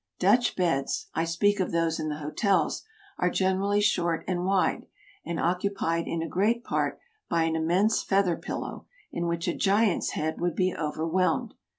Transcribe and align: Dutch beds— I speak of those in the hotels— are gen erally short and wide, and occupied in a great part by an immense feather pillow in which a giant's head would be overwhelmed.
Dutch 0.17 0.55
beds— 0.55 1.05
I 1.13 1.25
speak 1.25 1.59
of 1.59 1.71
those 1.71 1.99
in 1.99 2.09
the 2.09 2.17
hotels— 2.17 2.81
are 3.19 3.29
gen 3.29 3.57
erally 3.59 3.83
short 3.83 4.23
and 4.27 4.45
wide, 4.45 4.87
and 5.23 5.39
occupied 5.39 6.07
in 6.07 6.23
a 6.23 6.27
great 6.27 6.63
part 6.63 6.97
by 7.29 7.43
an 7.43 7.55
immense 7.55 8.01
feather 8.01 8.35
pillow 8.35 8.87
in 9.11 9.27
which 9.27 9.47
a 9.47 9.53
giant's 9.53 10.13
head 10.13 10.41
would 10.41 10.55
be 10.55 10.73
overwhelmed. 10.75 11.53